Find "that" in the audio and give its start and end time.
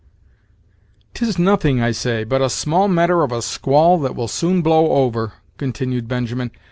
3.99-4.15